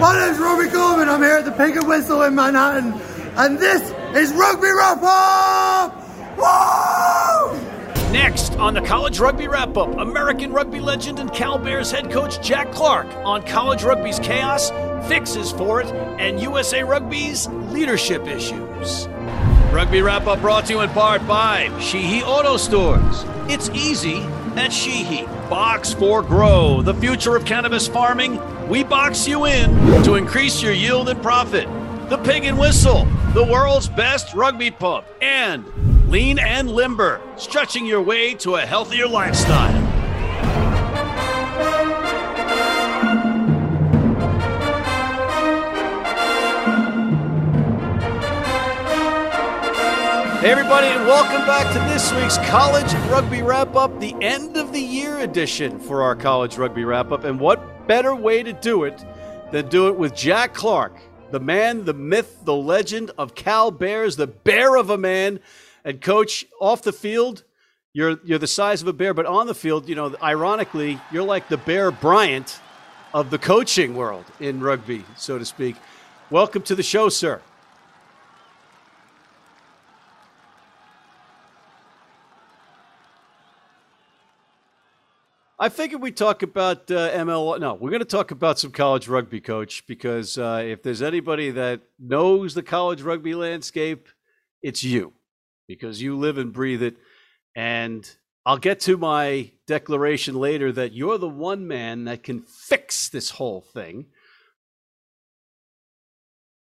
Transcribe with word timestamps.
My 0.00 0.16
name's 0.16 0.38
Robbie 0.38 0.68
Gorman. 0.68 1.08
I'm 1.08 1.20
here 1.20 1.38
at 1.38 1.44
the 1.44 1.50
Pig 1.50 1.76
and 1.76 1.88
Whistle 1.88 2.22
in 2.22 2.32
Manhattan, 2.32 2.92
and 3.36 3.58
this 3.58 3.82
is 4.14 4.32
Rugby 4.32 4.68
Wrap 4.68 5.02
Up! 5.02 5.92
Woo! 6.38 8.12
Next 8.12 8.54
on 8.58 8.74
the 8.74 8.80
College 8.80 9.18
Rugby 9.18 9.48
Wrap 9.48 9.76
Up, 9.76 9.98
American 9.98 10.52
rugby 10.52 10.78
legend 10.78 11.18
and 11.18 11.32
Cal 11.32 11.58
Bears 11.58 11.90
head 11.90 12.12
coach 12.12 12.40
Jack 12.40 12.70
Clark 12.70 13.08
on 13.24 13.42
college 13.42 13.82
rugby's 13.82 14.20
chaos, 14.20 14.70
fixes 15.08 15.50
for 15.50 15.80
it, 15.80 15.88
and 16.20 16.40
USA 16.40 16.84
Rugby's 16.84 17.48
leadership 17.48 18.24
issues. 18.28 19.08
Rugby 19.72 20.00
Wrap 20.00 20.28
Up 20.28 20.40
brought 20.40 20.66
to 20.66 20.74
you 20.74 20.80
in 20.80 20.90
part 20.90 21.26
by 21.26 21.76
Sheehy 21.80 22.22
Auto 22.22 22.56
Stores. 22.56 23.24
It's 23.48 23.68
easy 23.70 24.24
at 24.58 24.72
Sheehy. 24.72 25.24
Box 25.48 25.94
for 25.94 26.22
Grow, 26.22 26.82
the 26.82 26.94
future 26.94 27.36
of 27.36 27.44
cannabis 27.44 27.86
farming. 27.86 28.38
We 28.68 28.82
box 28.82 29.26
you 29.26 29.46
in 29.46 29.70
to 30.02 30.16
increase 30.16 30.62
your 30.62 30.72
yield 30.72 31.08
and 31.08 31.22
profit. 31.22 31.68
The 32.10 32.18
Pig 32.18 32.44
and 32.44 32.58
Whistle, 32.58 33.06
the 33.34 33.44
world's 33.44 33.88
best 33.88 34.34
rugby 34.34 34.70
pub. 34.70 35.04
And 35.22 35.64
Lean 36.10 36.38
and 36.38 36.70
Limber, 36.70 37.20
stretching 37.36 37.86
your 37.86 38.02
way 38.02 38.34
to 38.34 38.56
a 38.56 38.60
healthier 38.60 39.06
lifestyle. 39.06 39.87
Hey, 50.48 50.52
everybody, 50.52 50.86
and 50.86 51.06
welcome 51.06 51.46
back 51.46 51.70
to 51.74 51.78
this 51.92 52.10
week's 52.14 52.38
College 52.48 52.90
Rugby 53.10 53.42
Wrap 53.42 53.76
Up, 53.76 54.00
the 54.00 54.14
end 54.22 54.56
of 54.56 54.72
the 54.72 54.80
year 54.80 55.18
edition 55.18 55.78
for 55.78 56.00
our 56.00 56.16
College 56.16 56.56
Rugby 56.56 56.84
Wrap 56.84 57.12
Up. 57.12 57.24
And 57.24 57.38
what 57.38 57.86
better 57.86 58.14
way 58.14 58.42
to 58.42 58.54
do 58.54 58.84
it 58.84 59.04
than 59.52 59.68
do 59.68 59.88
it 59.88 59.98
with 59.98 60.16
Jack 60.16 60.54
Clark, 60.54 60.96
the 61.30 61.38
man, 61.38 61.84
the 61.84 61.92
myth, 61.92 62.38
the 62.44 62.54
legend 62.54 63.10
of 63.18 63.34
Cal 63.34 63.70
Bears, 63.70 64.16
the 64.16 64.26
bear 64.26 64.76
of 64.76 64.88
a 64.88 64.96
man. 64.96 65.40
And, 65.84 66.00
coach, 66.00 66.46
off 66.62 66.80
the 66.80 66.94
field, 66.94 67.44
you're, 67.92 68.18
you're 68.24 68.38
the 68.38 68.46
size 68.46 68.80
of 68.80 68.88
a 68.88 68.94
bear, 68.94 69.12
but 69.12 69.26
on 69.26 69.48
the 69.48 69.54
field, 69.54 69.86
you 69.86 69.96
know, 69.96 70.16
ironically, 70.22 70.98
you're 71.12 71.24
like 71.24 71.50
the 71.50 71.58
Bear 71.58 71.90
Bryant 71.90 72.58
of 73.12 73.28
the 73.28 73.38
coaching 73.38 73.94
world 73.94 74.24
in 74.40 74.60
rugby, 74.60 75.04
so 75.14 75.38
to 75.38 75.44
speak. 75.44 75.76
Welcome 76.30 76.62
to 76.62 76.74
the 76.74 76.82
show, 76.82 77.10
sir. 77.10 77.42
I 85.60 85.70
figured 85.70 86.00
we'd 86.00 86.16
talk 86.16 86.44
about 86.44 86.88
uh, 86.88 87.10
ML. 87.10 87.58
No, 87.58 87.74
we're 87.74 87.90
going 87.90 87.98
to 87.98 88.04
talk 88.04 88.30
about 88.30 88.60
some 88.60 88.70
college 88.70 89.08
rugby, 89.08 89.40
coach, 89.40 89.84
because 89.88 90.38
uh, 90.38 90.62
if 90.64 90.84
there's 90.84 91.02
anybody 91.02 91.50
that 91.50 91.80
knows 91.98 92.54
the 92.54 92.62
college 92.62 93.02
rugby 93.02 93.34
landscape, 93.34 94.08
it's 94.62 94.84
you, 94.84 95.14
because 95.66 96.00
you 96.00 96.16
live 96.16 96.38
and 96.38 96.52
breathe 96.52 96.84
it. 96.84 96.96
And 97.56 98.08
I'll 98.46 98.58
get 98.58 98.78
to 98.82 98.96
my 98.96 99.50
declaration 99.66 100.36
later 100.36 100.70
that 100.70 100.92
you're 100.92 101.18
the 101.18 101.28
one 101.28 101.66
man 101.66 102.04
that 102.04 102.22
can 102.22 102.42
fix 102.42 103.08
this 103.08 103.30
whole 103.30 103.62
thing. 103.62 104.06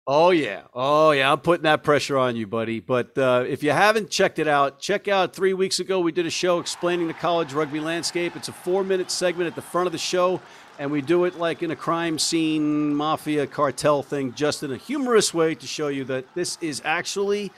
Oh 0.04 0.30
yeah, 0.30 0.62
oh 0.74 1.12
yeah. 1.12 1.30
I'm 1.30 1.38
putting 1.38 1.62
that 1.62 1.84
pressure 1.84 2.18
on 2.18 2.34
you, 2.34 2.48
buddy. 2.48 2.80
But 2.80 3.16
uh, 3.16 3.44
if 3.46 3.62
you 3.62 3.70
haven't 3.70 4.10
checked 4.10 4.40
it 4.40 4.48
out, 4.48 4.80
check 4.80 5.06
out. 5.06 5.32
Three 5.32 5.54
weeks 5.54 5.78
ago, 5.78 6.00
we 6.00 6.10
did 6.10 6.26
a 6.26 6.30
show 6.30 6.58
explaining 6.58 7.06
the 7.06 7.14
college 7.14 7.52
rugby 7.52 7.78
landscape. 7.78 8.34
It's 8.34 8.48
a 8.48 8.52
four-minute 8.52 9.12
segment 9.12 9.46
at 9.46 9.54
the 9.54 9.62
front 9.62 9.86
of 9.86 9.92
the 9.92 9.98
show, 9.98 10.40
and 10.80 10.90
we 10.90 11.02
do 11.02 11.24
it 11.24 11.38
like 11.38 11.62
in 11.62 11.70
a 11.70 11.76
crime 11.76 12.18
scene, 12.18 12.92
mafia 12.92 13.46
cartel 13.46 14.02
thing, 14.02 14.34
just 14.34 14.64
in 14.64 14.72
a 14.72 14.76
humorous 14.76 15.32
way 15.32 15.54
to 15.54 15.66
show 15.68 15.86
you 15.86 16.02
that 16.04 16.24
this 16.34 16.58
is 16.60 16.82
actually 16.84 17.52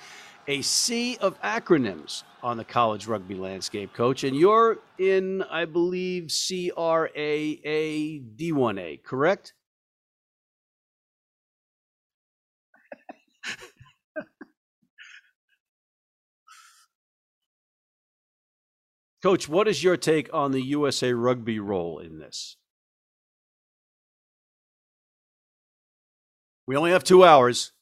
a 0.47 0.61
sea 0.61 1.17
of 1.23 1.41
acronyms 1.41 2.25
on 2.42 2.58
the 2.58 2.64
college 2.64 3.07
rugby 3.07 3.36
landscape, 3.36 3.95
coach. 3.95 4.23
And 4.23 4.36
you're 4.36 4.80
in, 4.98 5.42
I 5.51 5.64
believe, 5.64 6.30
C 6.30 6.70
R 6.77 7.08
A 7.17 7.61
A 7.64 8.19
D 8.19 8.52
1A, 8.52 9.02
correct? 9.02 9.55
Coach, 19.24 19.48
what 19.48 19.67
is 19.67 19.83
your 19.83 19.96
take 19.96 20.29
on 20.35 20.52
the 20.52 20.61
USA 20.61 21.14
Rugby 21.14 21.58
role 21.58 21.98
in 21.98 22.18
this? 22.18 22.58
We 26.67 26.77
only 26.77 26.90
have 26.90 27.05
two 27.05 27.24
hours. 27.24 27.73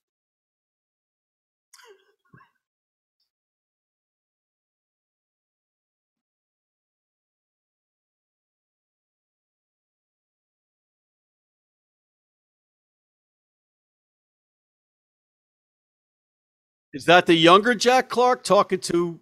Is 16.95 17.07
that 17.07 17.27
the 17.27 17.35
younger 17.35 17.75
Jack 17.75 18.09
Clark 18.09 18.45
talking 18.45 18.79
to? 18.79 19.22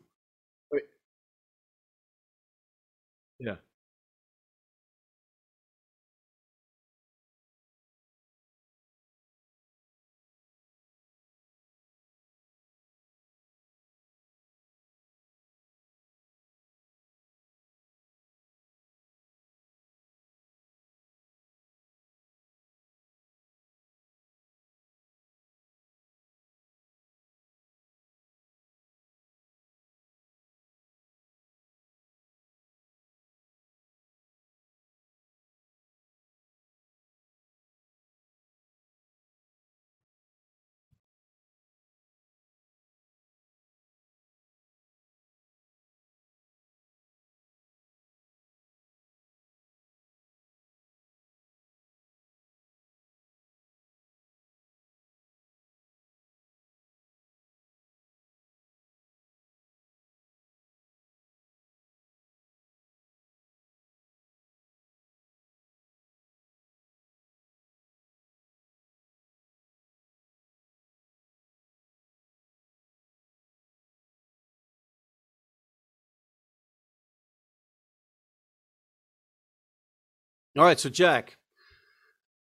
All 80.58 80.64
right, 80.64 80.80
so 80.80 80.88
Jack, 80.88 81.36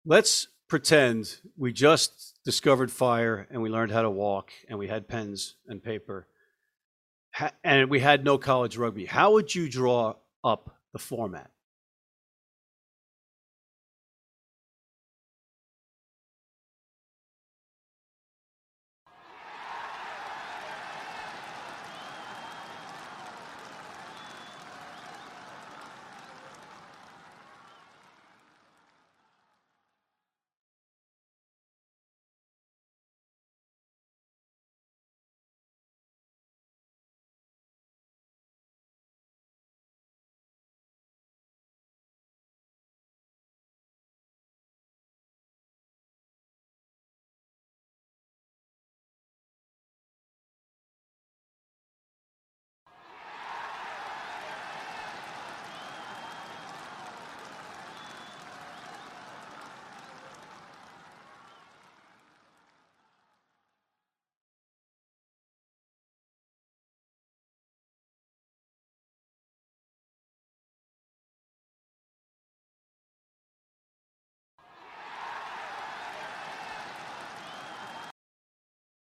let's 0.06 0.50
pretend 0.68 1.38
we 1.58 1.72
just 1.72 2.38
discovered 2.44 2.92
fire 2.92 3.48
and 3.50 3.62
we 3.62 3.70
learned 3.70 3.94
how 3.94 4.02
to 4.02 4.10
walk 4.10 4.52
and 4.68 4.78
we 4.78 4.90
had 4.90 5.08
pens 5.08 5.56
and 5.68 5.82
paper 5.82 6.28
and 7.64 7.90
we 7.90 8.02
had 8.02 8.26
no 8.26 8.38
college 8.38 8.76
rugby. 8.76 9.06
How 9.06 9.32
would 9.34 9.56
you 9.56 9.70
draw 9.70 10.16
up 10.44 10.78
the 10.92 11.00
format? 11.00 11.52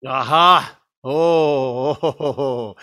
Aha! 0.07 0.79
Oh, 1.05 1.99
oh, 2.03 2.17
oh, 2.21 2.77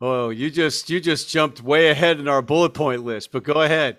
oh, 0.00 0.28
you 0.30 0.50
just 0.50 0.90
you 0.90 1.00
just 1.00 1.28
jumped 1.28 1.62
way 1.62 1.88
ahead 1.90 2.20
in 2.20 2.28
our 2.28 2.42
bullet 2.42 2.74
point 2.74 3.04
list. 3.04 3.32
But 3.32 3.44
go 3.44 3.62
ahead. 3.62 3.98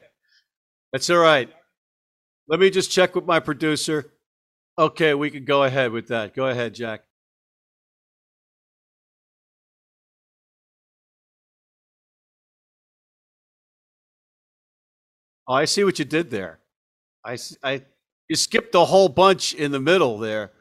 That's 0.94 1.10
all 1.10 1.18
right. 1.18 1.50
Let 2.48 2.60
me 2.60 2.70
just 2.70 2.92
check 2.92 3.16
with 3.16 3.26
my 3.26 3.40
producer. 3.40 4.14
Okay, 4.78 5.14
we 5.14 5.30
can 5.32 5.46
go 5.46 5.64
ahead 5.64 5.92
with 5.92 6.08
that. 6.10 6.36
Go 6.36 6.48
ahead, 6.48 6.76
Jack. 6.76 7.04
Oh, 15.48 15.54
I 15.54 15.66
see 15.66 15.84
what 15.84 16.00
you 16.00 16.06
did 16.06 16.32
there. 16.32 16.60
I, 17.24 17.38
I, 17.64 17.84
you 18.28 18.36
skipped 18.36 18.76
a 18.76 18.86
whole 18.86 19.10
bunch 19.10 19.54
in 19.54 19.72
the 19.72 19.80
middle 19.80 20.18
there. 20.18 20.52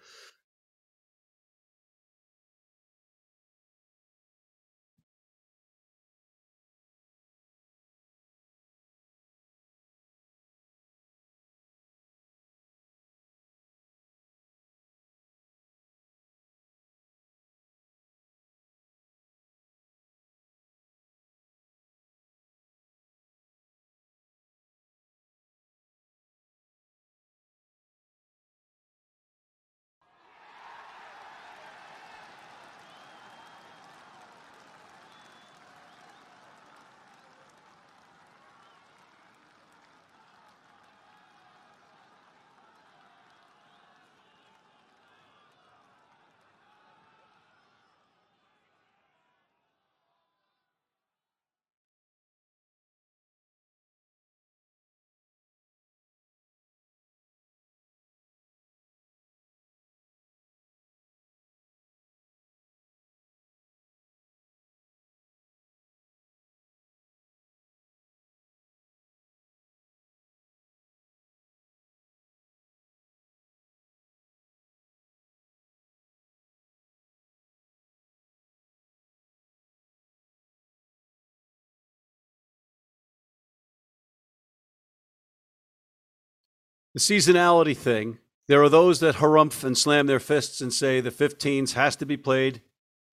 The 86.94 87.00
seasonality 87.00 87.76
thing. 87.76 88.18
There 88.46 88.62
are 88.62 88.68
those 88.68 89.00
that 89.00 89.16
harumph 89.16 89.64
and 89.64 89.76
slam 89.76 90.06
their 90.06 90.20
fists 90.20 90.60
and 90.60 90.72
say 90.72 91.00
the 91.00 91.10
15s 91.10 91.72
has 91.72 91.96
to 91.96 92.06
be 92.06 92.16
played 92.16 92.62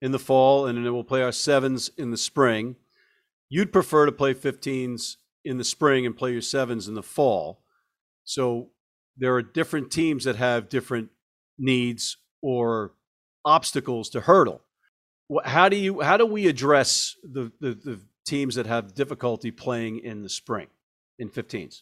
in 0.02 0.12
the 0.12 0.20
fall 0.20 0.68
and 0.68 0.78
then 0.78 0.94
we'll 0.94 1.04
play 1.04 1.24
our 1.24 1.32
sevens 1.32 1.90
in 1.98 2.12
the 2.12 2.18
spring. 2.18 2.76
You'd 3.50 3.74
prefer 3.74 4.06
to 4.06 4.12
play 4.12 4.34
15s 4.34 5.18
in 5.44 5.58
the 5.58 5.64
spring 5.64 6.06
and 6.06 6.16
play 6.16 6.32
your 6.32 6.42
sevens 6.42 6.88
in 6.88 6.94
the 6.94 7.04
fall. 7.04 7.64
So 8.24 8.70
there 9.18 9.36
are 9.36 9.42
different 9.42 9.92
teams 9.92 10.26
that 10.26 10.36
have 10.36 10.70
different 10.70 11.10
needs 11.58 12.18
or 12.42 12.94
obstacles 13.44 14.10
to 14.12 14.22
hurdle. 14.22 14.62
How 15.46 15.70
do 15.70 15.78
you 15.78 16.02
how 16.02 16.18
do 16.18 16.26
we 16.26 16.48
address 16.48 17.16
the, 17.24 17.52
the, 17.62 17.74
the 17.74 18.02
teams 18.26 18.56
that 18.56 18.66
have 18.66 18.94
difficulty 18.94 19.50
playing 19.50 20.00
in 20.00 20.24
the 20.24 20.30
spring 20.30 20.68
in 21.18 21.30
15s? 21.30 21.82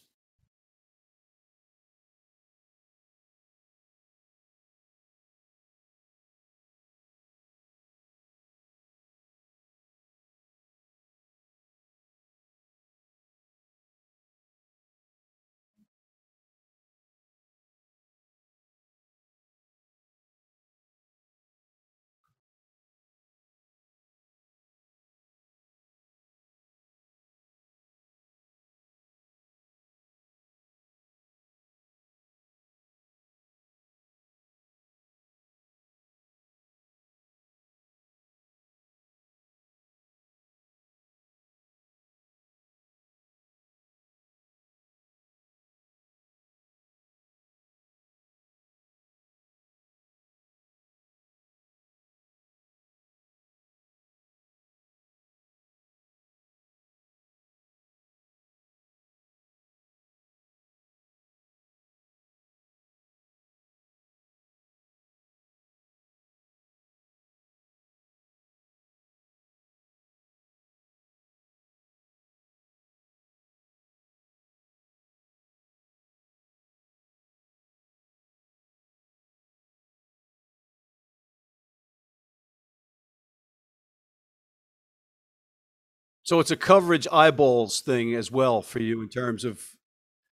So 86.30 86.38
it's 86.38 86.52
a 86.52 86.56
coverage 86.56 87.08
eyeballs 87.10 87.80
thing 87.80 88.14
as 88.14 88.30
well 88.30 88.62
for 88.62 88.78
you 88.78 89.02
in 89.02 89.08
terms 89.08 89.44
of 89.44 89.66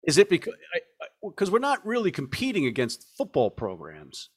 is 0.06 0.18
it 0.18 0.28
because 0.28 0.52
because 1.26 1.50
we're 1.50 1.58
not 1.58 1.86
really 1.86 2.10
competing 2.10 2.66
against 2.66 3.16
football 3.16 3.48
programs. 3.50 4.28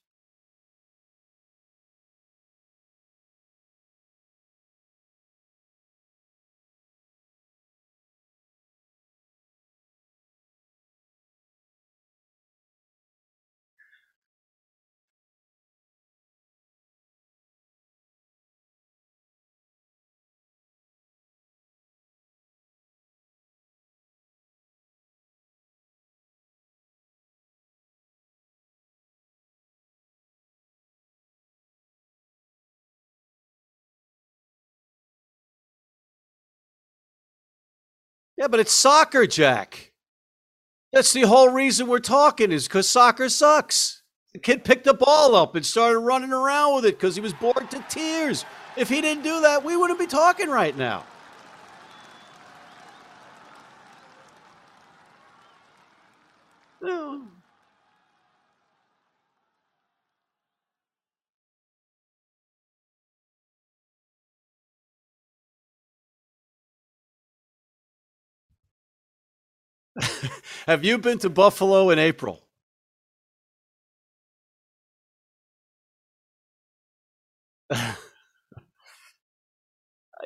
Yeah, 38.40 38.48
but 38.48 38.62
it's 38.62 38.72
soccer, 38.72 39.28
Jack. 39.28 39.92
That's 40.94 41.12
the 41.12 41.24
whole 41.24 41.50
reason 41.50 41.88
we're 41.88 42.00
talking 42.00 42.54
is 42.54 42.70
because 42.70 42.90
soccer 42.90 43.28
sucks. 43.28 44.02
The 44.32 44.40
kid 44.40 44.64
picked 44.64 44.86
the 44.86 44.94
ball 44.94 45.36
up 45.36 45.56
and 45.56 45.66
started 45.66 46.00
running 46.00 46.32
around 46.32 46.76
with 46.76 46.86
it 46.86 46.98
because 46.98 47.16
he 47.16 47.22
was 47.22 47.34
bored 47.34 47.70
to 47.70 47.86
tears. 47.90 48.46
If 48.78 48.88
he 48.88 49.02
didn't 49.02 49.24
do 49.24 49.42
that, 49.42 49.66
we 49.66 49.76
wouldn't 49.76 50.00
be 50.00 50.08
talking 50.08 50.50
right 50.50 50.76
now. 50.78 51.04
Oh. 56.82 57.28
Have 70.68 70.84
you 70.86 70.98
been 70.98 71.20
to 71.20 71.30
Buffalo 71.30 71.90
in 71.90 72.00
April? 72.00 72.44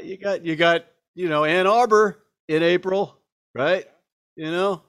you 0.01 0.17
got 0.17 0.45
you 0.45 0.55
got 0.55 0.85
you 1.15 1.29
know 1.29 1.43
Ann 1.45 1.67
Arbor 1.67 2.23
in 2.47 2.63
April, 2.63 3.19
right? 3.55 3.85
You 4.35 4.51
know, 4.51 4.83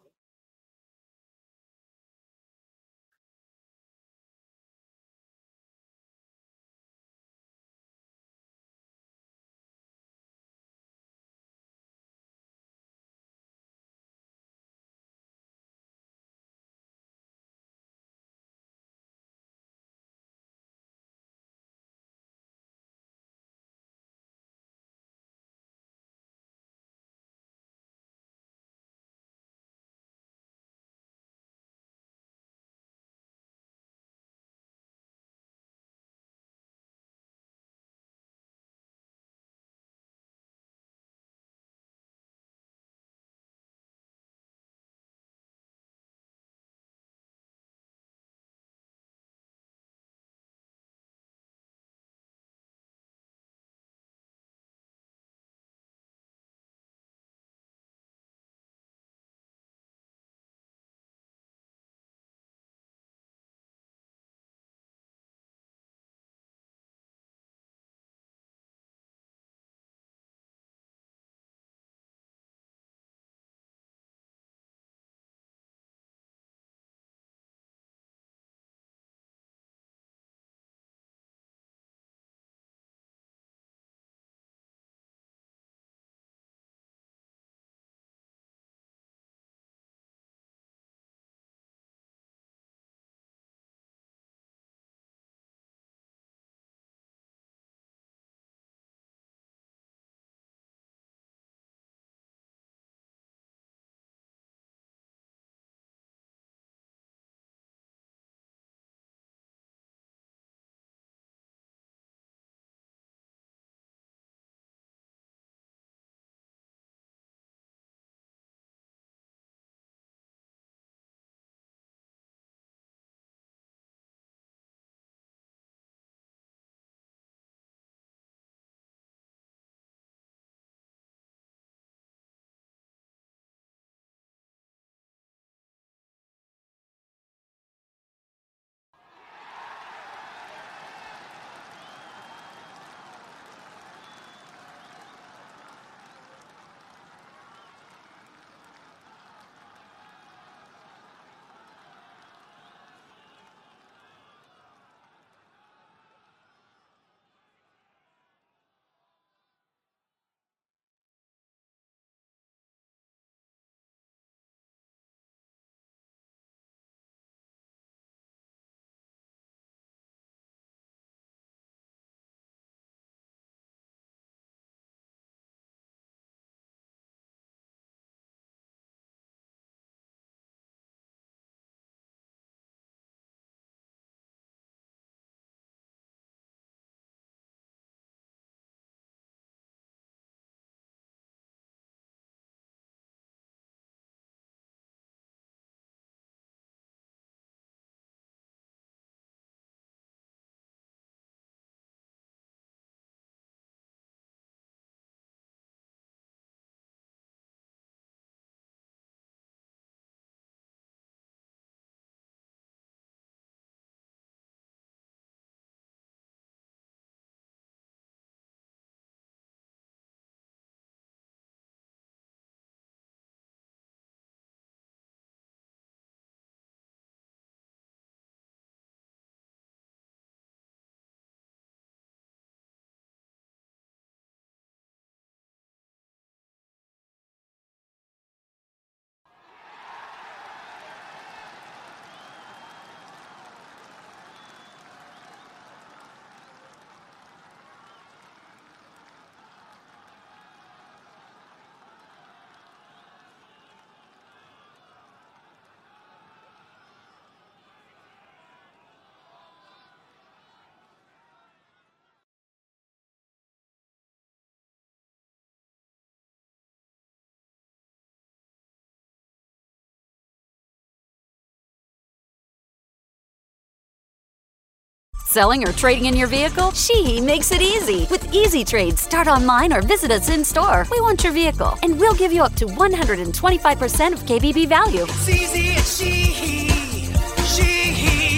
Selling 275.34 275.66
or 275.66 275.72
trading 275.72 276.04
in 276.06 276.14
your 276.14 276.28
vehicle? 276.28 276.70
Sheehy 276.70 277.20
makes 277.20 277.50
it 277.50 277.60
easy. 277.60 278.06
With 278.08 278.32
Easy 278.32 278.64
Trade, 278.64 278.96
start 278.96 279.26
online 279.26 279.72
or 279.72 279.82
visit 279.82 280.12
us 280.12 280.28
in 280.28 280.44
store. 280.44 280.86
We 280.92 281.00
want 281.00 281.24
your 281.24 281.32
vehicle, 281.32 281.76
and 281.82 281.98
we'll 281.98 282.14
give 282.14 282.32
you 282.32 282.44
up 282.44 282.54
to 282.54 282.66
125% 282.66 284.12
of 284.12 284.20
KBB 284.20 284.68
value. 284.68 285.02
It's 285.02 285.28
easy 285.28 285.72
at 285.72 285.82
Sheehy. 285.82 286.68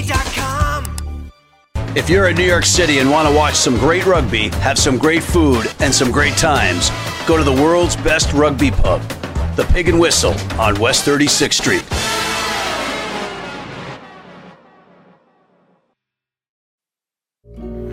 Sheehy.com. 0.09 0.87
If 1.95 2.09
you're 2.09 2.29
in 2.31 2.37
New 2.37 2.45
York 2.45 2.65
City 2.65 3.01
and 3.01 3.11
want 3.11 3.29
to 3.29 3.35
watch 3.37 3.57
some 3.57 3.77
great 3.77 4.07
rugby, 4.07 4.49
have 4.65 4.79
some 4.79 4.97
great 4.97 5.23
food, 5.23 5.67
and 5.81 5.95
some 5.95 6.11
great 6.11 6.39
times, 6.39 6.91
go 7.27 7.37
to 7.37 7.45
the 7.45 7.53
world's 7.53 7.97
best 7.97 8.33
rugby 8.33 8.71
pub, 8.71 9.03
the 9.55 9.67
Pig 9.75 9.91
and 9.91 10.01
Whistle 10.01 10.35
on 10.59 10.81
West 10.81 11.07
36th 11.07 11.61
Street. 11.61 12.16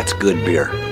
That's 0.00 0.14
good 0.14 0.42
beer. 0.46 0.89